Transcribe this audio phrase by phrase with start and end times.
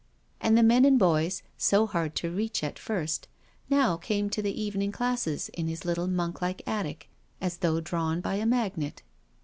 [0.39, 3.27] And the men and boys, so hard to reach at first,
[3.69, 8.19] now came to the evening classes in his little monk like attic as though drawn
[8.19, 9.03] by a magnet.